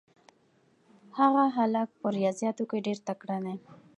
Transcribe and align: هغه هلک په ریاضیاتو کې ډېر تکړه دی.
هغه 1.17 1.43
هلک 1.55 1.89
په 2.01 2.07
ریاضیاتو 2.17 2.63
کې 2.69 2.83
ډېر 2.87 2.97
تکړه 3.07 3.37
دی. 3.45 3.55